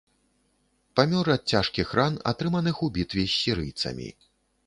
Памёр 0.99 1.29
ад 1.33 1.43
цяжкіх 1.51 1.91
ран 1.99 2.17
атрыманых 2.31 2.81
у 2.87 2.91
бітве 2.95 3.27
з 3.29 3.37
сірыйцамі. 3.43 4.09